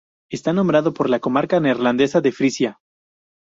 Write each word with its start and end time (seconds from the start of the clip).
Está 0.31 0.51
nombrado 0.51 0.95
por 0.95 1.11
la 1.11 1.19
comarca 1.19 1.59
neerlandesa 1.59 2.21
de 2.21 2.31
Frisia. 2.31 2.79